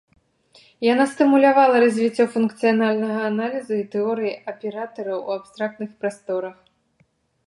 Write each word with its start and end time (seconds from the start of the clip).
Яна 0.91 1.03
стымулявала 1.11 1.81
развіццё 1.83 2.25
функцыянальнага 2.35 3.19
аналізу 3.31 3.73
і 3.81 3.85
тэорыі 3.97 4.31
аператараў 4.53 5.19
у 5.27 5.37
абстрактных 5.37 5.89
прасторах. 6.05 6.57